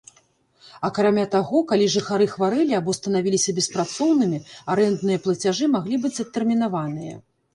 [0.87, 4.39] Акрамя таго, калі жыхары хварэлі або станавіліся беспрацоўнымі,
[4.77, 7.15] арэндныя плацяжы маглі быць адтэрмінаваныя.